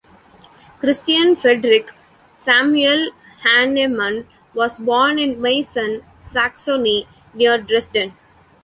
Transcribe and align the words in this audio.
Christian 0.79 1.35
Friedrich 1.35 1.91
Samuel 2.35 3.11
Hahnemann 3.43 4.25
was 4.55 4.79
born 4.79 5.19
in 5.19 5.39
Meissen, 5.39 6.01
Saxony, 6.21 7.07
near 7.35 7.59
Dresden. 7.59 8.17